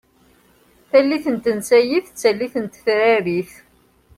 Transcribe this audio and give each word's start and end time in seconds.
Tallit 0.89 1.25
n 1.33 1.37
tensayit 1.43 2.07
d 2.09 2.15
tallit 2.21 2.55
n 2.63 2.65
tetrarit. 2.67 3.51